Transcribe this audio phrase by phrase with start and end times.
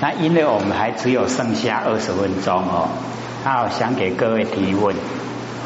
[0.00, 2.88] 那因为我们还只有剩下二十分钟哦，
[3.44, 4.94] 那我想给各位提问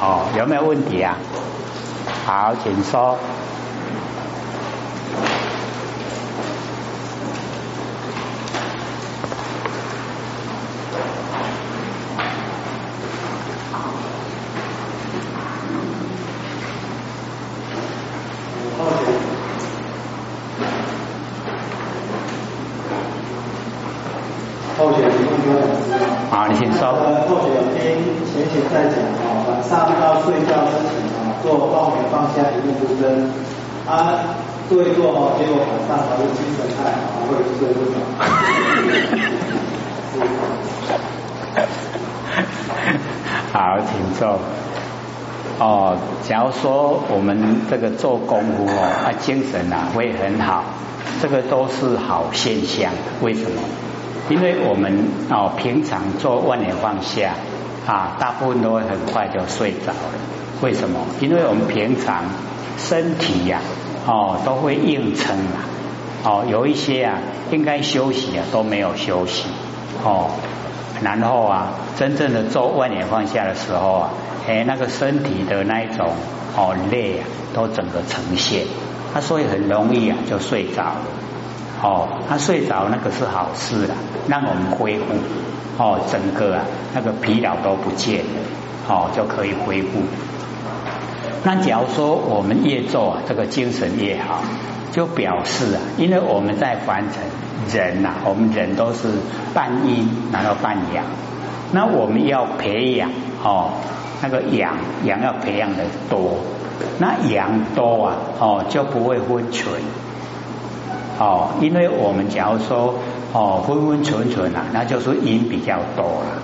[0.00, 1.16] 哦，有没有问题啊？
[2.24, 3.18] 好，请说。
[34.72, 37.21] 对做哦，结果晚上还是精神太好，
[43.52, 44.38] 好，请坐。
[45.58, 45.96] 哦，
[46.28, 50.64] 假如说我们这个做功夫哦，啊，精神啊会很好，
[51.20, 52.90] 这个都是好现象。
[53.20, 53.60] 为什么？
[54.28, 57.34] 因为我们哦平常做万年放下
[57.86, 60.14] 啊，大部分都会很快就睡着了。
[60.62, 61.00] 为什么？
[61.20, 62.24] 因为我们平常
[62.78, 63.60] 身体呀。
[64.04, 65.62] 哦，都会硬撑啊！
[66.24, 67.18] 哦，有一些啊，
[67.50, 69.48] 应该休息啊，都没有休息
[70.04, 70.30] 哦。
[71.02, 74.10] 然后啊，真正的做万年放下的时候啊，
[74.46, 76.10] 哎，那个身体的那一种
[76.56, 78.66] 哦累啊，都整个呈现，
[79.12, 81.00] 他所以很容易啊就睡着了。
[81.82, 83.94] 哦，他睡着那个是好事了，
[84.28, 85.04] 让我们恢复
[85.76, 88.24] 哦，整个啊那个疲劳都不见了，
[88.88, 90.02] 哦就可以恢复。
[91.42, 94.40] 那假如说我们越做啊这个精神越好，
[94.92, 97.22] 就表示啊，因为我们在凡尘
[97.74, 99.08] 人呐，我们人都是
[99.54, 101.04] 半阴然后半阳，
[101.72, 103.10] 那我们要培养
[103.42, 103.70] 哦，
[104.22, 106.36] 那个阳阳要培养的多，
[106.98, 109.72] 那阳多啊哦就不会昏沉
[111.18, 112.94] 哦，因为我们假如说
[113.32, 116.42] 哦昏昏沉沉啊，那就是阴比较多了，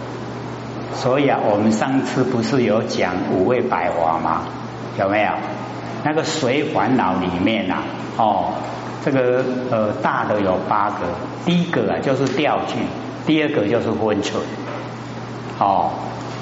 [0.94, 4.44] 所以啊，我们上次不是有讲五味百花吗？
[4.98, 5.28] 有没有？
[6.08, 7.82] 那个水烦恼里面呐？
[8.16, 8.54] 哦，
[9.04, 11.04] 这个呃大的有八个，
[11.44, 12.78] 第一个啊就是掉去，
[13.26, 14.40] 第二个就是昏沉，
[15.58, 15.90] 哦，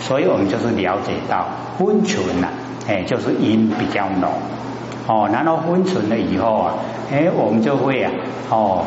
[0.00, 2.46] 所以我们就是了解到昏沉呐，
[2.86, 4.30] 哎，就是阴比较浓，
[5.08, 6.74] 哦，然后昏沉了以后啊，
[7.10, 8.12] 哎，我们就会啊，
[8.48, 8.84] 哦，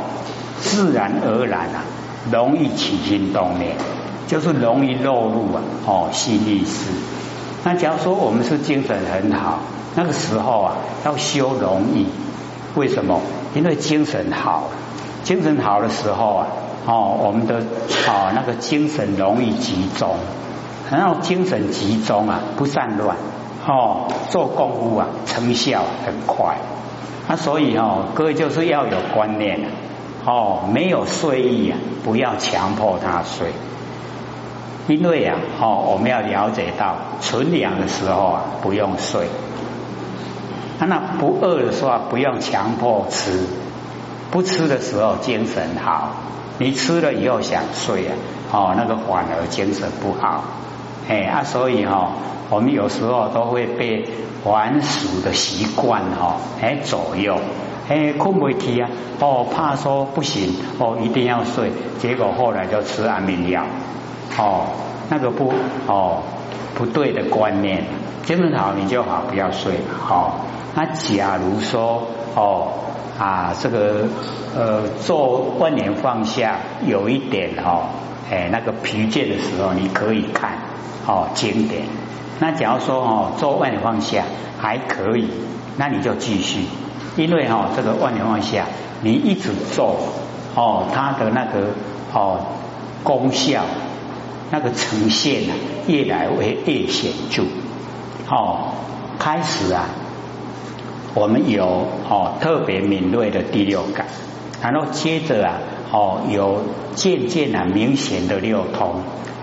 [0.62, 1.84] 自然而然啊，
[2.32, 3.76] 容易起心动念，
[4.28, 7.19] 就是容易落入啊，哦，心意识。
[7.64, 9.60] 那假如说我们是精神很好，
[9.96, 10.76] 那个时候啊，
[11.06, 12.08] 要修容易，
[12.76, 13.20] 为什么？
[13.54, 14.70] 因为精神好，
[15.24, 16.48] 精神好的时候啊，
[16.86, 17.58] 哦，我们的
[18.08, 20.16] 哦那个精神容易集中，
[20.90, 23.18] 然后精神集中啊，不散乱，
[23.68, 26.58] 哦，做功夫啊，成效很快。
[27.28, 29.60] 那所以哦，各位就是要有观念
[30.26, 33.52] 哦，没有睡意啊，不要强迫他睡。
[34.90, 39.28] 因为啊，哦，我们要了解到纯凉的时候啊，不用睡；
[40.80, 43.46] 那不饿的时候不用强迫吃；
[44.32, 46.10] 不吃的时候精神好，
[46.58, 48.16] 你吃了以后想睡啊，
[48.52, 50.44] 哦，那个反而精神不好。
[51.08, 52.14] 哎啊，所以哈，
[52.50, 54.08] 我们有时候都会被
[54.44, 57.38] 玩俗的习惯哈，哎左右，
[57.88, 58.90] 哎困不起啊，
[59.20, 63.64] 哦怕说不行，哦一定要睡，结果后来就吃安眠药。
[64.40, 64.64] 哦，
[65.10, 65.54] 那个不
[65.88, 66.24] 哦
[66.74, 67.84] 不对的观念，
[68.24, 70.46] 精神好你就好，不要睡好。
[70.76, 72.72] 那假如说哦
[73.20, 74.08] 啊这个
[74.56, 76.56] 呃做万年放下
[76.86, 77.90] 有一点哈
[78.32, 80.54] 哎那个疲倦的时候，你可以看
[81.06, 81.84] 哦经典。
[82.40, 84.24] 那假如说哦做万年放下
[84.58, 85.28] 还可以，
[85.76, 86.64] 那你就继续，
[87.18, 88.66] 因为哈这个万年放下
[89.02, 89.98] 你一直做
[90.56, 91.74] 哦它的那个
[92.14, 92.40] 哦
[93.04, 93.64] 功效。
[94.52, 95.56] 那个呈现啊，
[95.88, 97.44] 越来越越显著。
[98.30, 98.74] 哦，
[99.18, 99.86] 开始啊，
[101.14, 101.66] 我们有
[102.10, 104.06] 哦特别敏锐的第六感，
[104.62, 105.58] 然后接着啊，
[105.92, 106.62] 哦有
[106.94, 109.02] 渐渐啊明显的六通，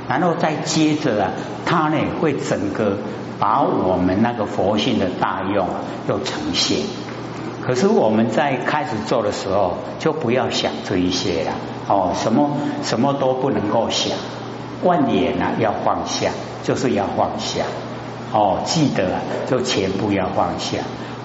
[0.09, 1.33] 然后再接着啊，
[1.65, 2.99] 它呢会整个
[3.39, 5.67] 把我们那个佛性的大用
[6.09, 6.79] 又呈现。
[7.61, 11.53] 可是我们在开始做的时候，就不要想这一些了。
[11.89, 12.51] 哦，什么
[12.85, 14.17] 什么都不能够想。
[14.83, 16.31] 万年啊，要放下，
[16.63, 17.65] 就是要放下
[18.33, 18.59] 哦。
[18.65, 20.79] 记得啊，就全部要放下。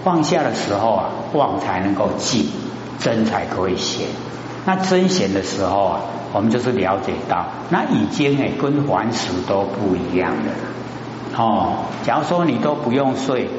[0.03, 2.49] 放下的时候啊，望才能够静，
[2.99, 4.07] 真才可以显。
[4.65, 6.01] 那真显的时候啊，
[6.33, 11.83] 我们就是了解到，那已经哎跟凡俗都不一样的哦。
[12.03, 13.49] 假如说你都不用睡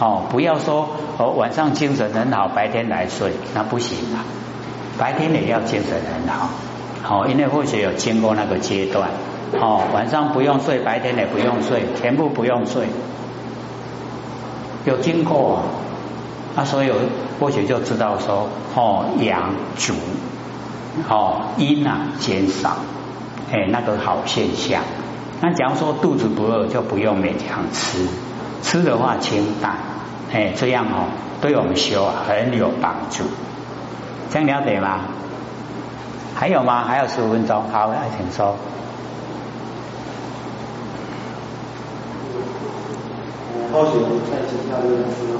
[0.00, 0.88] 哦，不要说
[1.18, 4.24] 哦晚上精神很好，白天来睡那不行啊。
[4.96, 6.50] 白天也要精神很好。
[7.06, 9.10] 哦，因为或许有经过那个阶段，
[9.60, 12.86] 哦，晚上不用睡，白天也不用睡，全部不用睡，
[14.86, 15.56] 有经过
[16.56, 16.90] 啊，啊，所以
[17.38, 19.92] 或许就知道说，哦，阳足，
[21.08, 22.78] 哦，阴啊减少，
[23.52, 24.82] 哎，那个好现象。
[25.42, 28.06] 那假如说肚子不饿，就不用勉强吃，
[28.62, 29.76] 吃的话清淡，
[30.32, 31.08] 哎，这样哦，
[31.42, 33.24] 对我们修很有帮助。
[34.30, 35.00] 这样了解吗？
[36.34, 36.82] 还有吗？
[36.84, 38.54] 还有十五分钟，好，来请说。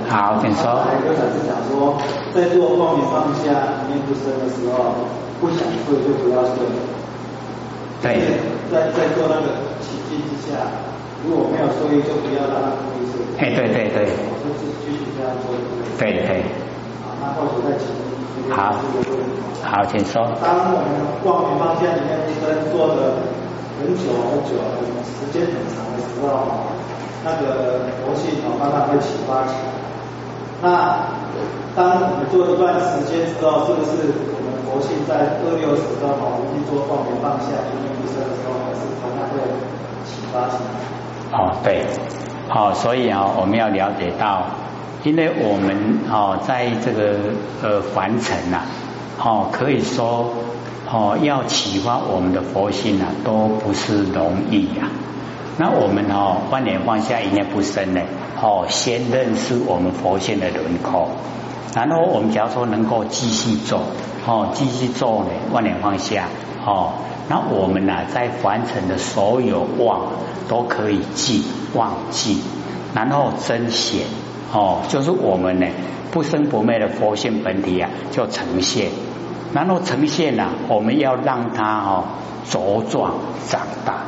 [0.09, 0.77] 好，请说。
[0.87, 1.99] 还有一个是讲说，
[2.33, 4.95] 在做光明放下、念不生的时候，
[5.41, 6.65] 不想睡就不要睡。
[8.01, 8.39] 对。
[8.71, 10.57] 在在做那个情境之下，
[11.27, 13.21] 如果没有睡意，就不要让它空睡。
[13.39, 14.07] 哎，对对对。
[14.07, 15.53] 就是继续这样做。
[15.99, 16.41] 对对。
[17.03, 18.14] 啊，那或许在请。
[18.51, 18.75] 好，
[19.65, 20.23] 好，请说。
[20.43, 23.17] 当我们光明方向里面一个人坐的
[23.81, 24.61] 很久很久，
[25.03, 26.69] 时间很长的时候，
[27.25, 29.73] 那个佛性哦慢慢会启发起来。
[30.61, 30.69] 那
[31.75, 39.41] 当我们做一段时间之后，是不是我们佛性在二六时候哦，我们去做光明放下一念一生的时候，还是同样会
[40.05, 40.77] 启发起来？
[41.33, 41.85] 哦，对，
[42.49, 44.45] 好，所以啊，我们要了解到。
[45.05, 47.17] 因为我们哦，在这个
[47.63, 48.63] 呃凡尘呐，
[49.23, 50.31] 哦可以说
[50.91, 54.89] 哦要启发我们的佛性啊，都不是容易呀。
[55.59, 58.01] 那我们哦万年放下一念不生呢，
[58.41, 61.11] 哦先认识我们佛性的轮廓，
[61.75, 63.81] 然后我们假如说能够继续做，
[64.27, 66.29] 哦继续做呢万年放下，
[66.65, 66.95] 哦
[67.29, 70.13] 那我们呢在凡尘的所有妄
[70.49, 72.41] 都可以记忘记，
[72.95, 74.07] 然后真显。
[74.55, 75.67] 哦，就是我们呢
[76.13, 78.89] 不生不灭的佛性本体啊，就呈现，
[79.53, 82.05] 然后呈现呐，我们要让它哦
[82.49, 83.15] 茁壮
[83.49, 84.05] 长大，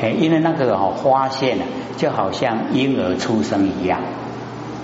[0.00, 1.64] 哎，因为那个哦花现啊，
[1.96, 3.98] 就好像婴儿出生一样，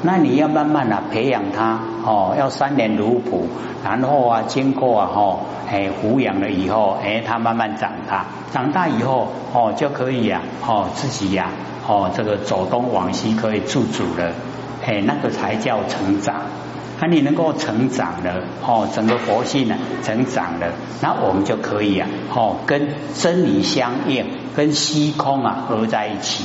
[0.02, 3.46] 那你要慢慢的培养它哦，要三年如哺，
[3.84, 5.38] 然后啊经过啊哦
[5.70, 11.50] 哎抚养了以后，哎它慢慢长大，长大以后哦就可以呀哦自己呀
[11.86, 14.32] 哦这个走东往西可以自主了。
[14.84, 16.42] 哎，那个才叫成长。
[17.02, 26.44] 那你能够成长了，哦，整个佛性呢成长了，那我们就可以啊，哦，跟真理相应，跟虚空啊合在一起，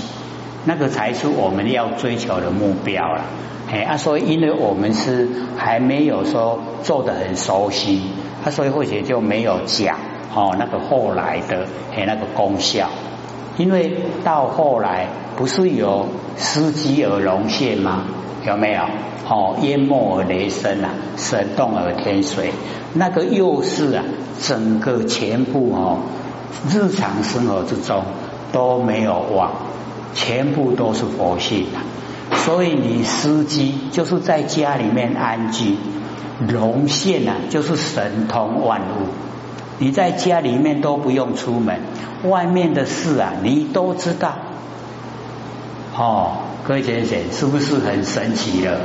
[0.63, 3.25] 那个才是我们要追求的目标了。
[3.69, 5.27] 哎，啊，所以因为我们是
[5.57, 8.03] 还没有说做的很熟悉，
[8.45, 9.97] 啊，所以或许就没有讲
[10.33, 12.89] 哦那个后来的哎那个功效，
[13.57, 15.07] 因为到后来
[15.37, 18.03] 不是有司机而龙现吗？
[18.45, 18.81] 有没有？
[19.27, 22.51] 哦，淹没而雷声啊，神动而天水，
[22.93, 24.03] 那个又是啊，
[24.39, 25.97] 整个全部哦，
[26.69, 28.03] 日常生活之中
[28.51, 29.51] 都没有忘，
[30.13, 31.81] 全部都是佛性啊。
[32.35, 35.75] 所以你司机就是在家里面安居，
[36.47, 39.24] 龙现啊，就是神通万物。
[39.79, 41.79] 你在家里面都不用出门，
[42.23, 44.33] 外面的事啊，你都知道。
[45.97, 46.37] 哦。
[46.67, 48.79] 各位先生，是不是很神奇了？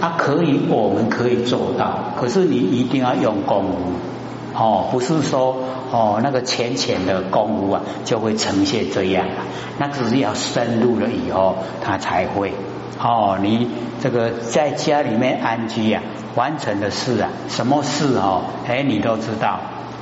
[0.00, 2.12] 啊，可以，我们可以做到。
[2.20, 5.58] 可是你一定要用功夫，哦，不是说
[5.92, 9.46] 哦那个浅浅的功夫啊就会呈现这样啊。
[9.78, 12.52] 那只是要深入了以后，他才会。
[13.00, 13.68] 哦，你
[14.02, 16.02] 这个在家里面安居啊，
[16.34, 18.42] 完成的事啊，什么事哦？
[18.66, 19.60] 哎，你都知道。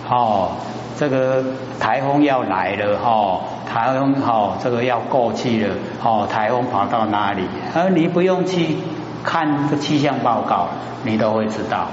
[0.09, 0.53] 哦，
[0.99, 1.45] 这个
[1.81, 3.41] 台风要来了哈。
[3.69, 7.43] 台风哦，这个要过去了，哦，台风跑到哪里？
[7.75, 8.77] 而你不用去
[9.25, 10.69] 看个气象报告，
[11.05, 11.89] 你都会知道。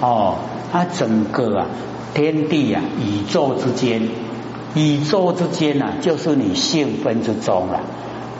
[0.00, 0.34] 哦，
[0.72, 1.66] 它整个啊，
[2.12, 4.08] 天地啊，宇宙之间，
[4.74, 7.80] 宇宙之间呐，就是你性分之中了。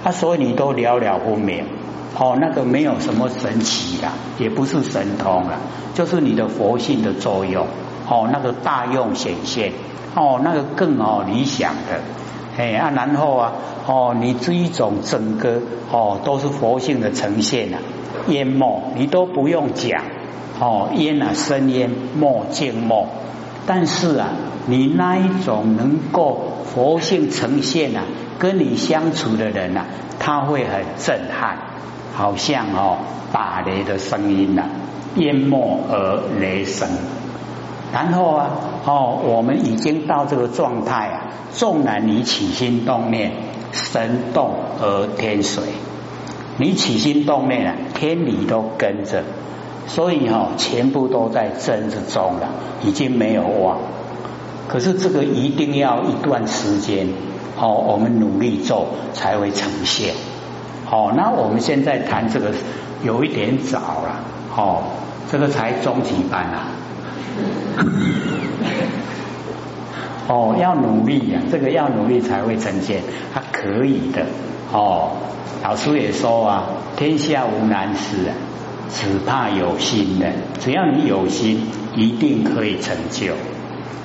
[0.02, 1.64] 啊，所以你都了了分明。
[2.18, 5.58] 哦，那个没有什么神奇的，也不是神通了，
[5.94, 7.66] 就是你的佛性的作用。
[8.08, 9.72] 哦，那个大用显现。
[10.14, 12.00] 哦，那个更哦理想的。
[12.56, 13.52] 哎啊，然后啊，
[13.86, 17.80] 哦，你这一种整个哦都是佛性的呈现啊，
[18.28, 20.02] 烟墨你都不用讲
[20.60, 23.08] 哦，烟啊生烟，墨静墨，
[23.66, 24.28] 但是啊，
[24.66, 28.04] 你那一种能够佛性呈现啊，
[28.38, 29.86] 跟你相处的人呐，
[30.20, 31.58] 他会很震撼，
[32.14, 32.98] 好像哦
[33.32, 34.62] 打雷的声音呐，
[35.16, 36.88] 淹没而雷声。
[37.94, 38.50] 然后啊，
[38.84, 43.30] 哦，我们已经到这个状态啊，纵然你起心动念，
[43.70, 45.62] 神动而天随，
[46.56, 49.22] 你起心动念啊，天理都跟着，
[49.86, 52.48] 所以哈，全部都在真之中了，
[52.82, 53.78] 已经没有妄。
[54.66, 57.06] 可是这个一定要一段时间
[57.60, 60.14] 哦，我们努力做才会呈现。
[60.90, 62.50] 哦，那我们现在谈这个
[63.04, 64.20] 有一点早了，
[64.56, 64.82] 哦，
[65.30, 66.73] 这个才中级班啊。
[70.26, 74.24] 哦，要努力呀，这个要努力才会呈现，他可以的。
[74.72, 75.12] 哦，
[75.62, 76.64] 老师也说啊，
[76.96, 78.32] 天下无难事啊，
[78.88, 80.32] 只怕有心人。
[80.60, 83.34] 只要你有心，一定可以成就。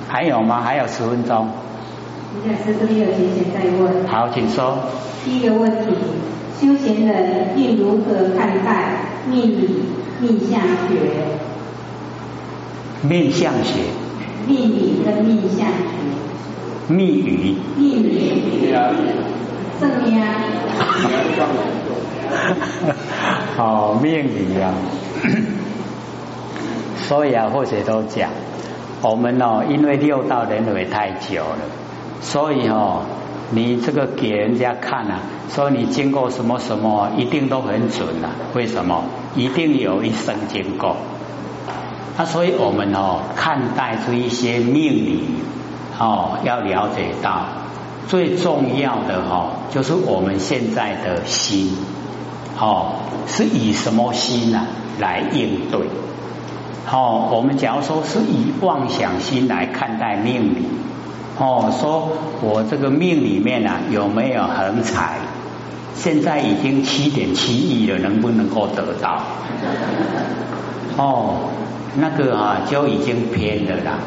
[0.08, 0.60] 还有吗？
[0.60, 1.48] 还有十分钟。
[2.44, 4.06] 李老师这边有闲闲在问。
[4.06, 4.76] 好，请说。
[5.24, 5.94] 第一个问题，
[6.60, 9.84] 修闲人应如何看待命理
[10.20, 11.48] 命相学？
[13.02, 13.80] 面相学。
[14.46, 15.74] 命理跟命相学。
[16.88, 17.54] 密语。
[17.76, 18.72] 命理。
[19.80, 20.22] 正面。
[23.56, 24.74] 好，命理啊。
[27.08, 28.30] 所以啊，或者都讲，
[29.02, 31.58] 我们哦，因为六道轮回太久了，
[32.20, 33.02] 所以哦，
[33.50, 38.30] 你这个给人家看啊，说你经过什么什么，一定都很准啊。
[38.54, 39.04] 为什么？
[39.34, 40.96] 一定有一生经过。
[42.20, 45.24] 那所以我们哦，看待这一些命理
[45.98, 47.46] 哦，要了解到
[48.08, 51.74] 最重要的哈，就是我们现在的心
[52.58, 52.96] 哦，
[53.26, 54.66] 是以什么心呢
[54.98, 55.80] 来应对？
[56.92, 60.66] 哦，我们假如说是以妄想心来看待命理，
[61.38, 62.10] 哦，说
[62.42, 65.16] 我这个命里面啊有没有横财？
[65.94, 69.22] 现在已经七点七亿了，能不能够得到？
[70.98, 71.48] 哦，
[71.96, 73.98] 那个啊就已经偏了啦。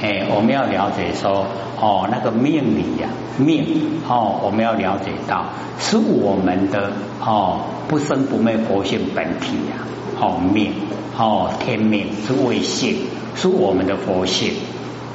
[0.00, 1.46] 哎，我们要了解说，
[1.80, 3.66] 哦，那个命理呀，命
[4.08, 5.46] 哦，我们要了解到
[5.78, 9.76] 是我们的哦不生不灭佛性本体呀，
[10.20, 10.72] 哦命。
[11.20, 12.96] 哦，天命是为性，
[13.34, 14.52] 是我们的佛性。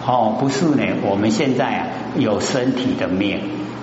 [0.06, 3.40] 哦，不是呢，我们现在啊有身体的命，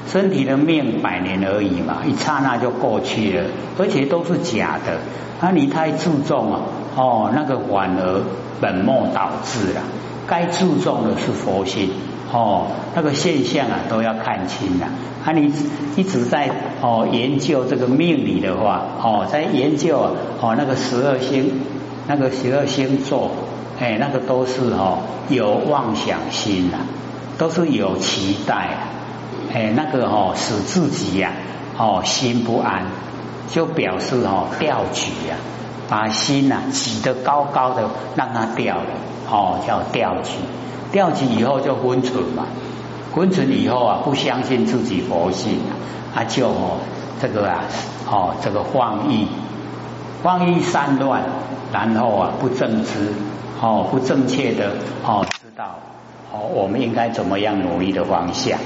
[0.07, 3.45] 身体的命百年而已嘛，一刹那就过去了，
[3.79, 4.99] 而且都是假的。
[5.41, 6.61] 那你太注重啊，
[7.01, 8.21] 哦，那个反而
[8.61, 9.81] 本末倒置了。
[10.27, 11.91] 该注重的是佛性。
[12.31, 14.87] 哦，那个现象啊都要看清了。
[15.25, 15.51] 啊，你
[15.97, 16.51] 一直在
[16.83, 19.99] 哦研究这个命理的话，哦，在研究
[20.43, 21.61] 哦那个十二星。
[22.07, 23.31] 那个十二星座，
[23.79, 26.79] 哎，那个都是哦有妄想心呐，
[27.39, 28.79] 都是有期待，
[29.55, 31.31] 哎，那个哦使自己呀
[31.79, 32.87] 哦心不安，
[33.49, 35.37] 就表示哦吊举呀，
[35.91, 38.87] 把心呐挤得高高的，让它掉了，
[39.31, 40.39] 哦叫吊起，
[40.93, 42.47] 吊起以后就昏沉嘛，
[43.15, 45.59] 昏沉以后啊不相信自己佛性
[46.17, 46.79] 啊，就哦
[47.21, 47.65] 这个啊
[48.09, 49.27] 哦这个妄意，
[50.23, 51.25] 妄意散乱。
[51.73, 53.13] 然后啊，不正知
[53.63, 54.73] 哦，不正确的
[55.07, 55.79] 哦，知道
[56.33, 58.59] 哦，我们应该怎么样努力的方向。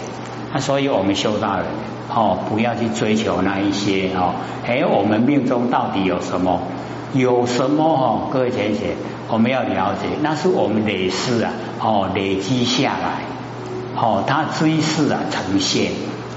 [0.55, 1.67] 那所以我们修道人
[2.09, 4.33] 哦，不要去追求那一些哦，
[4.67, 6.63] 哎，我们命中到底有什么？
[7.15, 8.29] 有什么哈？
[8.33, 8.97] 各位同学，
[9.29, 13.23] 我们要了解，那是我们累世啊哦累积下来
[13.97, 15.93] 哦，它追世啊呈现，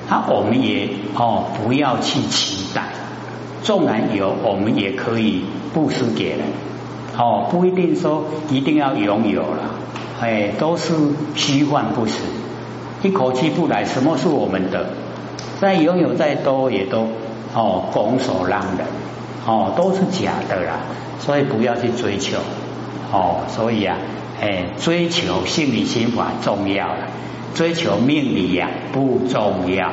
[0.07, 2.83] 那我们也哦不要去期待。
[3.63, 5.43] 纵然有，我们也可以
[5.73, 6.39] 布施给人，
[7.17, 9.63] 哦，不一定说一定要拥有了，
[10.21, 10.93] 哎，都是
[11.35, 12.21] 虚幻不实，
[13.01, 14.89] 一口气不来，什么是我们的？
[15.59, 17.07] 再拥有再多，也都
[17.55, 18.85] 哦拱手让人，
[19.47, 20.79] 哦，都是假的啦，
[21.19, 22.37] 所以不要去追求，
[23.13, 23.97] 哦，所以啊，
[24.41, 27.07] 哎，追求心理心法重要了，
[27.55, 29.89] 追求命理呀不重要，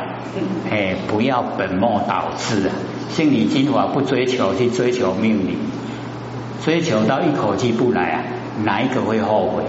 [0.69, 2.75] 哎，不要本末倒置啊。
[3.11, 5.57] 心理心法不追求，去追求命理，
[6.65, 8.25] 追求到一口气不来啊，
[8.65, 9.63] 哪一个会后悔？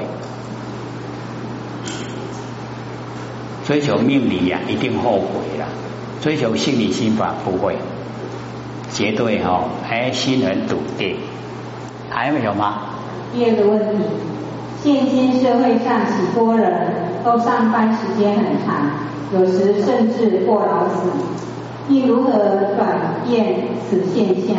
[3.67, 5.67] 追求命理呀，一定后悔了；
[6.23, 7.75] 追求心理心法不会，
[8.95, 11.17] 绝对哈，哎，心很笃定。
[12.09, 12.79] 还有吗？
[13.33, 14.05] 第二个问题，
[14.81, 18.89] 现今社会上许多人都上班时间很长，
[19.33, 21.09] 有时甚至过劳死。
[21.89, 22.31] 应如何
[22.77, 22.97] 转
[23.27, 24.55] 变此现象？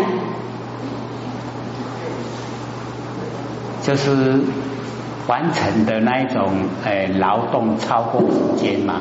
[3.82, 4.38] 就是
[5.26, 6.52] 完成的那一种，
[6.84, 9.00] 诶，劳动超过时间嘛，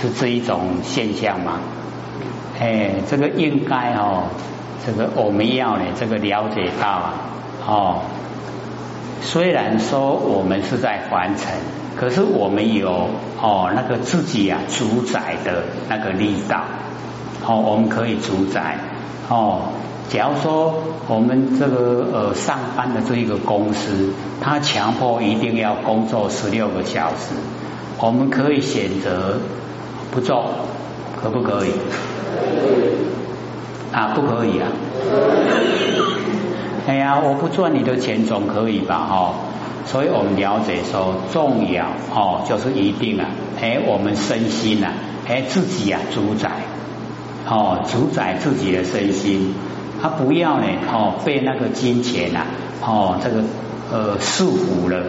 [0.00, 1.58] 是这一种现象嘛？
[2.60, 4.24] 哎，这个应该哦，
[4.84, 7.14] 这个我们要呢，这个了解到啊，
[7.66, 8.00] 哦，
[9.20, 11.52] 虽然说我们是在完成，
[11.96, 13.08] 可是我们有
[13.40, 16.62] 哦那个自己啊主宰的那个力道。
[17.44, 18.78] 哦，我们可以主宰
[19.28, 19.62] 哦。
[20.08, 20.74] 假如说
[21.08, 27.34] 我们这个呃上班的这一个公司，他强迫一定要工作十六个小时，
[27.98, 29.40] 我们可以选择
[30.12, 30.50] 不做，
[31.20, 31.72] 可不可以？
[33.92, 34.68] 啊，不可以啊！
[36.88, 38.96] 哎呀，我不赚你的钱总可以吧？
[38.98, 39.34] 哈，
[39.86, 41.84] 所以我们了解说，重要
[42.14, 43.26] 哦，就是一定啊，
[43.60, 44.88] 哎，我们身心呐，
[45.28, 46.50] 哎，自己啊主宰，
[47.48, 49.54] 哦，主宰自己的身心，
[50.00, 52.46] 他不要呢，哦，被那个金钱呐，
[52.80, 53.42] 哦，这个
[53.92, 55.04] 呃束缚了，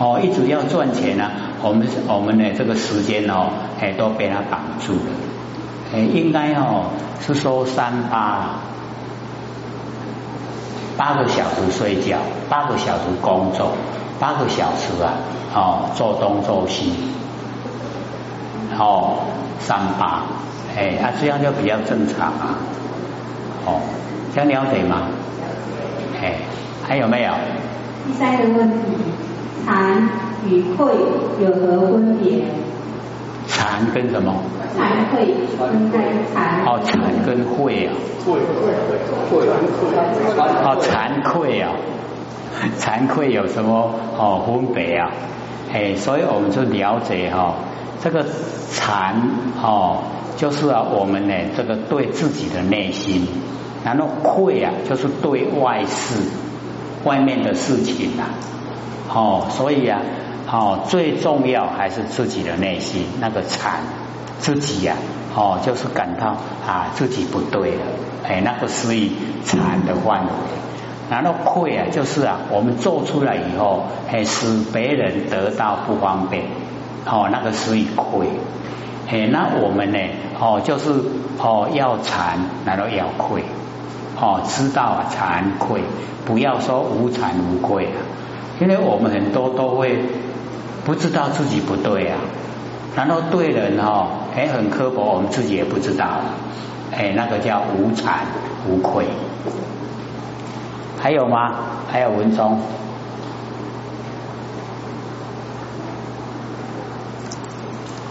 [0.00, 1.30] 哦，一直要赚钱呢，
[1.62, 3.50] 我们我们的这个时间哦，
[3.80, 5.12] 哎，都被他绑住了，
[5.94, 6.90] 哎，应该哦
[7.20, 8.60] 是说三八。
[10.96, 12.18] 八个小时睡觉，
[12.48, 13.70] 八个小时工作，
[14.18, 15.14] 八个小时啊，
[15.54, 16.92] 哦，做东做西，
[18.76, 19.20] 哦，
[19.60, 20.24] 三八，
[20.76, 22.58] 哎，啊，这样就比较正常啊，
[23.64, 23.80] 哦，
[24.34, 25.02] 这样了解吗？
[26.20, 26.34] 哎，
[26.82, 27.32] 还有没有？
[28.04, 28.86] 第三个问题，
[29.64, 30.02] 惭
[30.48, 30.92] 与愧
[31.38, 32.42] 有何分别？
[33.48, 34.34] 惭跟什么？
[34.76, 35.98] 惭愧分开
[36.32, 36.64] 惭。
[36.64, 37.94] 哦，惭跟愧啊。
[38.24, 38.98] 愧愧愧
[39.30, 39.38] 愧。
[40.38, 41.72] 哦，惭愧啊，
[42.78, 45.10] 惭愧有什么哦分别啊？
[45.72, 47.54] 哎，所以我们就了解哈，
[48.02, 49.14] 这个惭
[49.62, 50.02] 哦，
[50.36, 53.26] 就是啊我们呢这个对自己的内心，
[53.84, 56.22] 然后愧啊就是对外事、
[57.04, 58.24] 外面的事情呐。
[59.12, 60.00] 哦，所以啊。
[60.50, 63.82] 哦，最重要还是自己的内心那个惨，
[64.38, 64.96] 自己呀，
[65.34, 66.28] 哦，就是感到
[66.66, 67.82] 啊自己不对了，
[68.26, 69.12] 哎，那个是以
[69.44, 70.30] 惨的范围。
[71.10, 76.44] 然后愧啊，就是啊，我们做出来以后，哎，使别人得到不方便，
[77.04, 78.28] 哦，那个是以愧。
[79.10, 79.98] 哎，那我们呢，
[80.40, 80.90] 哦，就是
[81.38, 83.42] 哦要惭，然后要愧，
[84.18, 85.82] 哦，知道啊惭愧，
[86.24, 88.00] 不要说无惭无愧啊，
[88.60, 89.98] 因为我们很多都会。
[90.88, 92.16] 不知道自己不对啊，
[92.96, 96.06] 然后对人哦，哎，很刻薄，我们自己也不知道，
[96.90, 98.20] 哎，那个叫无惭
[98.66, 99.04] 无愧。
[100.98, 101.56] 还有吗？
[101.92, 102.58] 还有文中，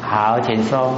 [0.04, 0.94] 好，请说。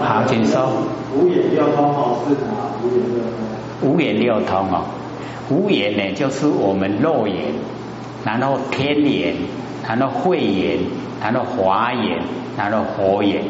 [0.00, 0.68] 好，请说。
[1.16, 3.24] 五眼六通哦，是哪五眼六
[3.80, 3.90] 通？
[3.90, 4.84] 五眼六通哦。
[5.50, 7.52] 五眼呢，就是我们肉眼，
[8.24, 9.34] 然后天眼，
[9.86, 10.78] 然后慧眼，
[11.22, 12.18] 然后华眼，
[12.56, 13.42] 然后佛眼。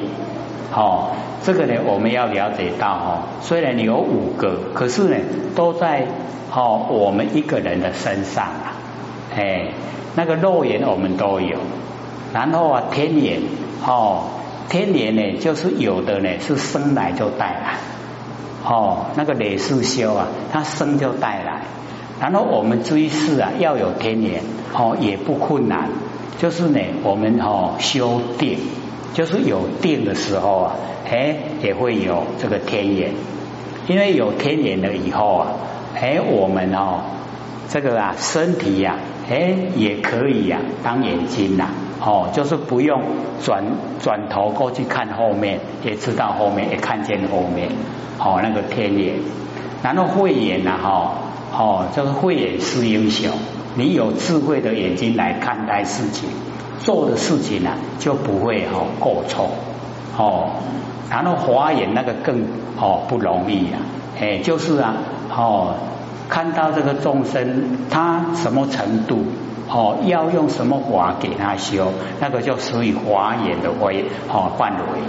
[0.75, 1.11] 哦，
[1.43, 5.17] 这个呢，我们要了解到哦，虽然有五个，可是呢，
[5.55, 6.07] 都在
[6.55, 8.73] 哦我们一个人的身上啊。
[9.37, 9.69] 哎，
[10.15, 11.59] 那个肉眼我们都有，
[12.33, 13.41] 然后啊天眼，
[13.87, 14.31] 哦
[14.71, 17.77] 天眼呢，就是有的呢是生来就带来，
[18.65, 21.63] 哦那个累世修啊，他生就带来。
[22.21, 25.89] 然后我们追世啊，要有天眼哦，也不困难。
[26.39, 28.59] 就是呢，我们哦修定，
[29.15, 30.75] 就是有定的时候啊，
[31.11, 33.13] 哎也会有这个天眼。
[33.89, 35.49] 因为有天眼了以后啊，
[36.01, 37.01] 哎我们哦
[37.69, 38.97] 这个啊身体呀，
[39.29, 41.71] 哎也可以呀当眼睛呐，
[42.05, 43.01] 哦就是不用
[43.45, 43.63] 转
[44.01, 47.69] 转头过去看后面，也知道后面，也看见后面，
[48.19, 49.15] 哦那个天眼。
[49.83, 51.13] 然后慧眼呐，哈。
[51.55, 53.31] 哦，这个慧眼识英雄，
[53.75, 56.31] 你有智慧的眼睛来看待事情，
[56.81, 59.51] 做的事情呢就不会哦过错
[60.17, 60.53] 哦。
[61.11, 62.47] 然后华眼那个更
[62.81, 63.77] 哦不容易呀，
[64.19, 64.95] 哎就是啊
[65.29, 65.75] 哦
[66.31, 69.27] 看到这个众生他什么程度
[69.73, 75.01] 哦要用什么法给他修，那个就属于华眼的围哦范围。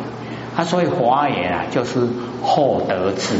[0.55, 2.07] 他所以华眼啊就是
[2.41, 3.35] 厚德智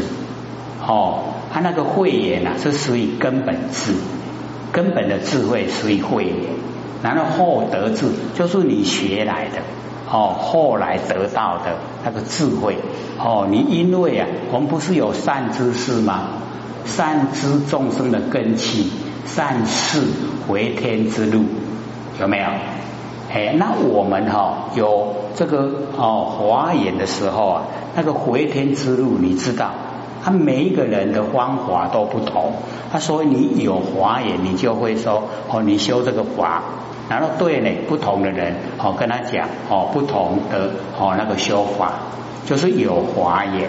[0.86, 1.20] 哦。
[1.52, 3.94] 他那个慧眼呐，是属于根本智，
[4.72, 6.34] 根本的智慧属于慧眼，
[7.00, 9.62] 然后后得智就是你学来的
[10.10, 12.76] 哦，后来得到的那个智慧
[13.20, 16.22] 哦，你因为啊，我们不是有善知识吗？
[16.84, 18.90] 善知众生的根器，
[19.26, 20.02] 善事
[20.46, 21.44] 回天之路
[22.20, 22.44] 有没有？
[23.32, 27.62] 哎，那我们哈有这个哦华严的时候啊，
[27.96, 29.70] 那个回天之路你知道？
[30.22, 32.52] 他每一个人的方法都不同，
[32.92, 36.62] 他说你有华严，你就会说哦，你修这个法，
[37.08, 41.94] 然后对呢不同的人哦跟他讲哦不同的哦那个修法，
[42.46, 43.68] 就是有华严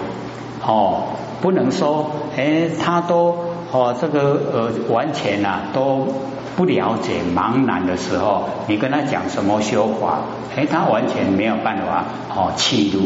[0.65, 1.04] 哦，
[1.41, 3.36] 不能说哎他都
[3.75, 6.07] 哦这个呃完全呐都
[6.55, 10.21] 不了解茫然的时候，你跟他讲什么修法，
[10.55, 13.01] 哎他完全没有办法哦气入，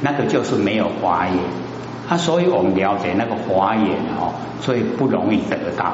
[0.00, 1.36] 那个就是没有华眼。
[2.08, 3.84] 啊，所以我们了解那个华眼
[4.18, 5.92] 哦，所以不容易得到。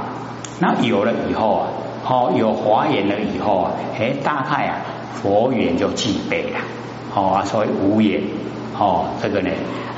[0.61, 1.67] 那有了以后啊，
[2.09, 4.77] 哦，有华严了以后啊，哎，大概啊，
[5.13, 6.61] 佛缘就具备了，
[7.15, 8.23] 哦啊，所以无缘，
[8.79, 9.51] 哦，这个呢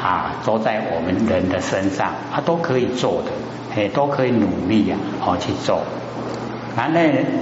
[0.02, 3.30] 啊，都在我们人的身上，他都可以做的，
[3.76, 5.82] 哎，都可以努力呀，哦去做。
[6.74, 7.00] 然后，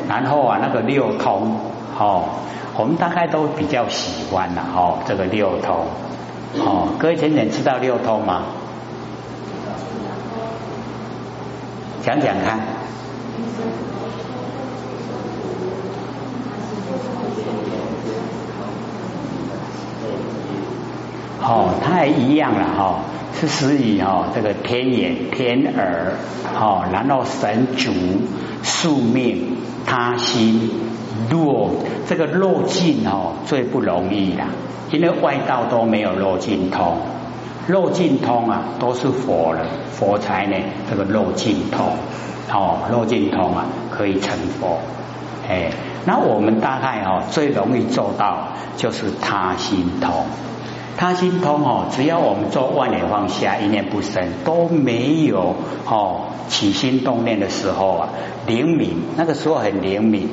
[0.08, 1.56] 然后啊，那个六通，
[1.96, 2.24] 哦，
[2.76, 5.86] 我们大概都比较喜欢了，哦，这个六通，
[6.58, 8.42] 哦，各位浅浅知道六通吗？
[12.02, 12.58] 讲讲看。
[21.46, 23.00] 哦，它也一样了哈，
[23.38, 26.14] 是属于哈这个天眼、天耳，
[26.58, 27.92] 哦，然后神足、
[28.62, 30.70] 宿命、他心、
[31.30, 31.70] 落
[32.08, 34.46] 这个落尽哦最不容易啦，
[34.90, 36.96] 因为外道都没有落尽通，
[37.66, 40.56] 落尽通啊都是佛了，佛才呢
[40.88, 41.88] 这个落尽通，
[42.50, 44.78] 哦，落尽通啊可以成佛，
[45.46, 45.70] 哎，
[46.06, 50.24] 那我们大概哦最容易做到就是他心通。
[50.96, 58.08] 他心通哦，只要我们做万念放下，一念不生，都没有哦起心动念的时候啊，
[58.46, 60.28] 灵敏，那个时候很灵敏。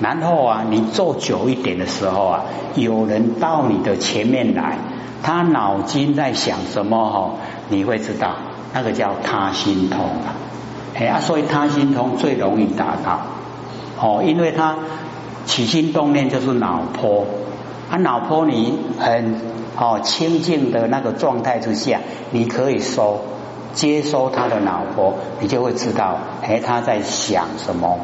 [0.00, 2.44] 然后啊，你做久一点的时候啊，
[2.76, 4.78] 有人到你的前面来，
[5.22, 7.30] 他脑筋在想什么哦，
[7.68, 8.36] 你会知道，
[8.72, 10.34] 那个叫他心通啊。
[10.96, 13.20] 哎啊，所以他心通最容易达到
[14.00, 14.76] 哦，因为他
[15.44, 17.26] 起心动念就是脑波，
[17.90, 19.54] 啊脑波你很。
[19.76, 23.20] 哦，清净的那个状态之下，你可以收
[23.72, 27.98] 接收他的脑波，你就会知道，哎，他在想什么，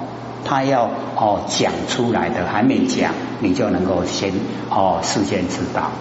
[0.44, 4.32] 他要哦讲出来的还没讲，你就能够先
[4.68, 5.92] 哦事先知道，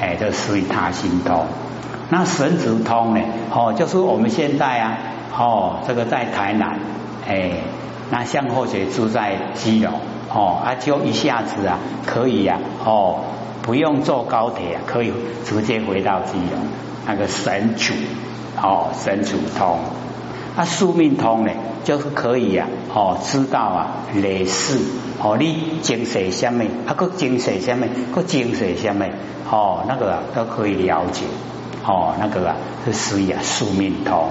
[0.00, 1.44] 哎，这属于他心通。
[2.08, 3.20] 那神子通呢？
[3.52, 4.98] 哦，就是我们现在啊，
[5.36, 6.78] 哦，这个在台南，
[7.26, 7.50] 哎，
[8.10, 9.94] 那向后学住在基隆，
[10.32, 13.24] 哦，啊，就一下子啊，可以呀，哦。
[13.66, 15.12] 不用坐高铁，可以
[15.44, 16.66] 直接回到基隆。
[17.06, 17.92] 那个神主
[18.62, 19.80] 哦，神主通，
[20.56, 21.52] 啊，宿命通呢，
[21.84, 24.80] 就是可以啊，哦，知道啊，类似
[25.22, 29.04] 哦，你精神什么，啊，个精神什么，个精神什么，
[29.50, 31.22] 哦，那个啊都可以了解。
[31.86, 34.28] 哦，那个啊，是属于啊，宿命通。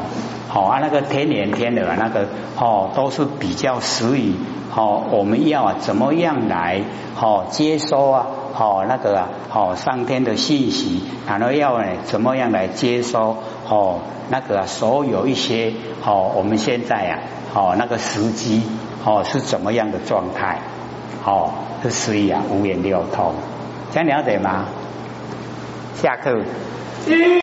[0.53, 4.33] 哦啊，那个天年天耳那个哦，都是比较属于
[4.75, 6.81] 哦，我们要啊，怎么样来
[7.19, 8.27] 哦接收啊？
[8.57, 13.37] 哦，那个啊，哦，上天的信息，然后要呢，怎么样来接收？
[13.69, 15.73] 哦，那个啊，所有一些
[16.05, 17.19] 哦，我们现在啊，
[17.53, 18.63] 哦，那个时机
[19.05, 20.59] 哦是怎么样的状态？
[21.25, 21.51] 哦，
[21.83, 23.33] 是属于啊五眼六通，
[23.91, 24.65] 这样了解吗？
[25.95, 26.41] 下课。